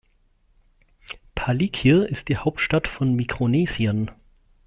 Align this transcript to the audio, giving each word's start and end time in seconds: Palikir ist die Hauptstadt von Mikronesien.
Palikir 1.35 2.09
ist 2.09 2.27
die 2.27 2.37
Hauptstadt 2.37 2.87
von 2.87 3.13
Mikronesien. 3.13 4.09